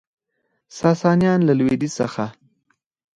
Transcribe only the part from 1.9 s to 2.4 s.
څخه